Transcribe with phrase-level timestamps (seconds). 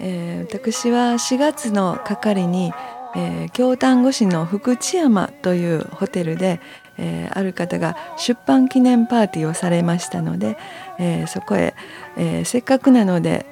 [0.00, 2.72] えー、私は4月の係に、
[3.16, 6.60] えー、京丹後市の福知山というホテルで、
[6.98, 10.58] えー、ある方が出版記念パーティーをされましたので、
[10.98, 11.74] えー、そこへ、
[12.16, 13.46] えー、せっかくなので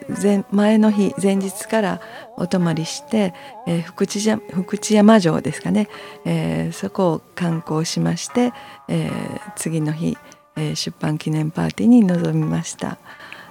[0.50, 2.00] 前の日前日から
[2.36, 3.34] お泊まりして、
[3.66, 5.88] えー、福知山福知山城ですかね、
[6.24, 8.52] えー、そこを観光しまして、
[8.88, 10.18] えー、次の日、
[10.56, 12.98] えー、出版記念パーティーに臨みました。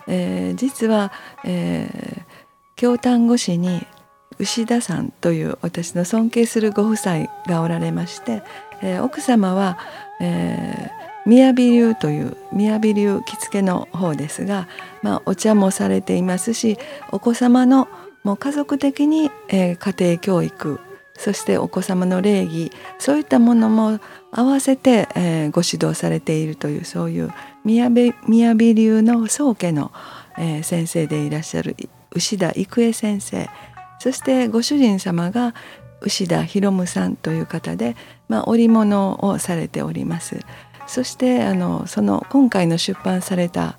[0.08, 1.12] えー、実は、
[1.44, 2.35] えー、
[2.76, 3.86] 京丹後市に
[4.38, 8.44] 牛田さんという私の尊敬するご夫妻がおられまして、
[8.82, 9.78] えー、奥様は、
[10.20, 14.68] えー、雅流という雅流着付けの方ですが、
[15.02, 16.78] まあ、お茶もされていますし
[17.12, 17.88] お子様の
[18.24, 20.80] もう家族的に、えー、家庭教育
[21.18, 27.30] そしてお子様の礼儀そういったものも合わせて、えー、ご指導されているというそういう
[27.66, 29.94] 雅流の宗家の、
[30.38, 31.78] えー、先生でいらっしゃる
[32.16, 33.50] 牛田郁恵先生
[34.00, 35.54] そしてご主人様が
[36.02, 37.96] 牛田博夢さんという方で、
[38.28, 40.40] まあ、織物をされております。
[40.88, 43.78] そしてあのその今回の出版された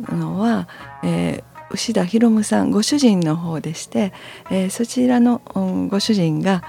[0.00, 0.68] のは、
[1.04, 4.12] えー、牛田博夢さんご主人の方でして、
[4.50, 5.40] えー、そちらの、
[5.88, 6.64] ご主人が、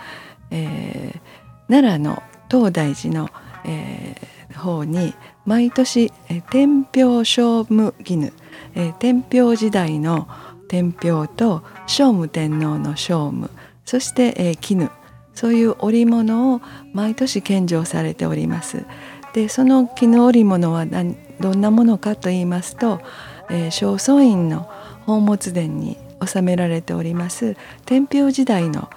[0.51, 1.19] えー、
[1.67, 3.29] 奈良の東大寺の、
[3.65, 8.31] えー、方に毎年、えー、天平聖武絹、
[8.75, 10.27] えー、天平時代の
[10.69, 13.49] 天平と聖武天皇の聖武
[13.83, 14.89] そして、えー、絹
[15.33, 16.61] そういう織物を
[16.93, 18.85] 毎年献上されております。
[19.33, 23.01] でその絹織物はどんなものかと言いますと、
[23.49, 24.69] えー、正倉院の
[25.01, 28.89] 宝物殿に収められております天平時代の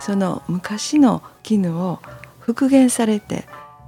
[0.00, 1.98] その昔の絹を
[2.40, 3.44] 復元されて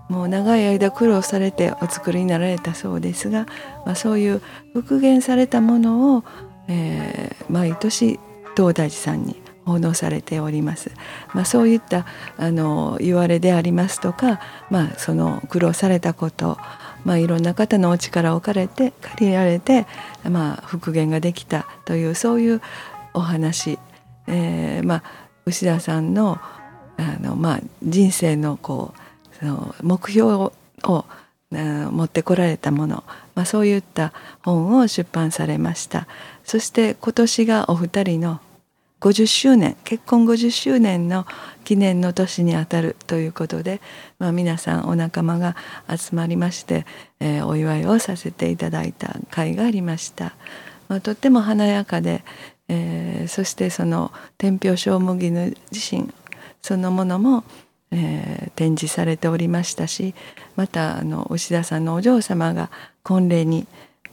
[0.09, 3.47] もう長い間苦労されてお作りになられたそうですが、
[3.87, 4.43] まあ、そういう
[4.73, 6.25] 復元されたものを、
[6.71, 8.21] えー、毎年
[8.57, 10.91] 東大寺さんに奉納されております。
[11.35, 12.07] まあ、そういった
[12.39, 16.59] あの言われでありますとか、まあ、その苦労されたこと、
[17.05, 19.87] まあ、いろんな方のお力を借りて借りられて、
[20.29, 22.63] まあ、復元ができたというそういう
[23.15, 23.79] お話、
[24.29, 25.03] えー、まあ、
[25.47, 26.41] 牛田さんの
[26.97, 28.95] あの、まあ、人生のこ
[29.33, 30.53] うその目標を
[31.51, 34.13] 持ってこられたもの、まあ、そういった
[34.45, 36.07] 本を出版されました
[36.45, 38.41] そして今年がお二人の
[39.01, 41.27] 50周年結婚50周年の
[41.65, 43.81] 記念の年にあたるということで、
[44.19, 45.57] まあ、皆さんお仲間が
[45.89, 46.85] 集まりまして、
[47.19, 50.35] えー、お祝いをさせていただいた会がありました。
[50.89, 52.25] まあ、とっても華やかで、
[52.69, 56.13] えー、そしてその天平小麦の自身
[56.63, 57.45] そのものも、
[57.93, 60.15] えー、展示されておりましたし
[60.57, 62.71] またあの牛田さんのお嬢様が
[63.03, 63.67] 婚礼に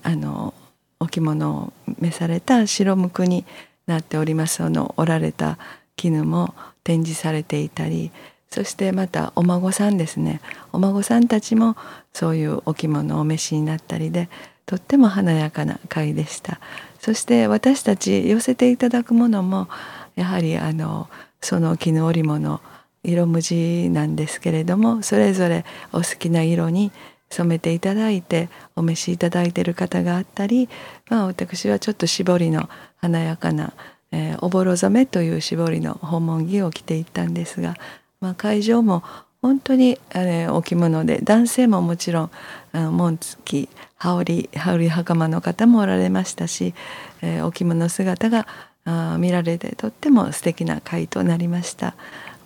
[0.04, 0.54] あの
[1.00, 3.46] お着物を召された白むくに
[3.86, 4.56] なっております。
[4.56, 5.58] その折られた
[5.96, 8.12] 絹も展示されていたり
[8.50, 10.42] そしてまたお孫さんですね。
[10.72, 11.76] お孫さんたちも
[12.14, 14.30] そういうお着物をお召しになったりで
[14.66, 16.60] とっても華やかな会でした。
[17.00, 19.68] そして私たち寄せていただくものも
[20.16, 21.10] やはりあの
[21.42, 22.62] その絹織物
[23.07, 26.91] 色無地なんですけれどもそれぞれお好きな色に
[27.29, 30.69] 染めていただいてお召しいただいている方があったり、
[31.09, 33.73] まあ、私はちょっと絞りの華やかな、
[34.12, 37.75] えー、おぼろ染めという絞りの訪問着を着ていったんですが、
[38.22, 39.03] まあ、会場も
[39.41, 42.31] 本当に、えー、お着物で男性ももちろん
[42.74, 46.74] 紋付き羽織羽織袴の方もおられましたし、
[47.22, 48.47] えー、お着物姿が
[48.85, 51.95] あ見られてとっても素敵な会となりました。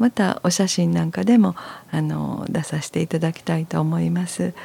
[0.02, 1.56] またお写真なんかでも
[1.92, 4.56] あの出させていただきたいと思います。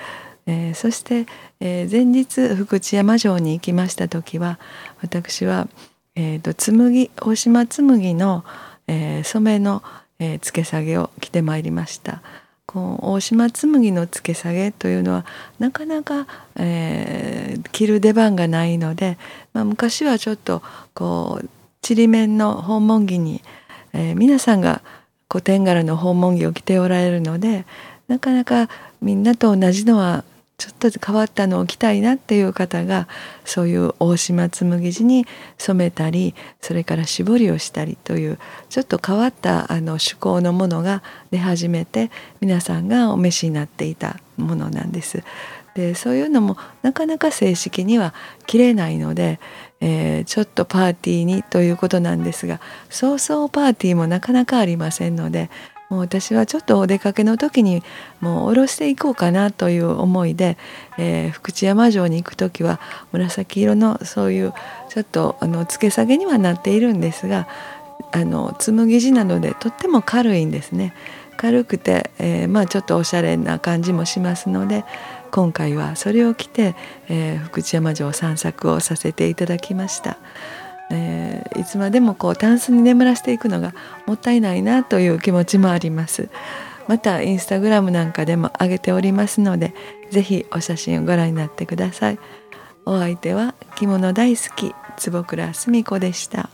[0.46, 1.26] えー、そして、
[1.60, 4.58] えー、前日福知山城に行きました時は
[5.02, 5.68] 私は、
[6.14, 8.44] えーと、紬大島紬の、
[8.86, 9.82] えー、染めの、
[10.18, 12.22] えー、付け下げを着てまいりました。
[12.64, 15.26] こう大島紬の付け下げというのは
[15.58, 19.18] なかなか、えー、着る出番がないので、
[19.52, 20.62] まあ、昔はちょっと
[20.94, 21.48] こう
[21.82, 23.42] ちりめんの訪問着に、
[23.92, 24.80] えー、皆さんが
[25.30, 27.64] 古典柄の訪問着を着ておられるので
[28.08, 28.68] なかなか
[29.00, 30.24] みんなと同じのは
[30.58, 33.08] ちょっと変わったのを着たいなっていう方が
[33.44, 35.26] そういう大島紬地に
[35.58, 38.38] 染めたりそれから絞りをしたりという
[38.70, 45.22] ちょっと変わったあの趣向のものが出始めて皆さんがお召しになっていたものなんです。
[45.76, 48.14] でそういうのもなかなか正式には
[48.46, 49.38] 着れないので、
[49.80, 55.50] えー、ちょっとパーティーにということなんですがそうそうパーティーもなかなかありませんので
[55.90, 57.82] もう私はちょっとお出かけの時に
[58.20, 60.56] もう下ろしていこうかなという思いで、
[60.98, 62.80] えー、福知山城に行く時は
[63.12, 64.54] 紫色のそういう
[64.88, 67.46] ちょっとあの付け下げにはなっているんですが
[68.12, 70.94] あの紬地なのでとっても軽いんですね。
[71.36, 74.84] 軽くて、えー、まあちょっとおしゃれな感じもしますので
[75.36, 76.74] 今回はそれを着て、
[77.10, 80.16] えー、福知山城散策をさせていただきました。
[80.90, 83.74] えー、いつまでもこうタンスに眠らせていくのが
[84.06, 86.30] もったいないなという気持ちもあります。
[86.88, 89.74] またインスタグラムなんかでも上げておりますので
[90.10, 92.18] 是非お写真をご覧になってください。
[92.86, 96.48] お相手は着物大好き坪倉澄子でした。